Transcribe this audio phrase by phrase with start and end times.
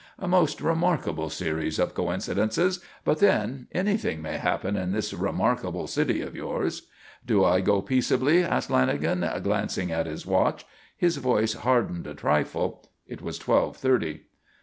[0.17, 6.21] A most remarkable series of coincidences; but then, anything may happen in this remarkable city
[6.21, 6.87] of yours."
[7.23, 10.65] "Do I go peaceably?" asked Lanagan, glancing at his watch.
[10.97, 12.83] His voice hardened a trifle.
[13.05, 14.23] It was twelve thirty.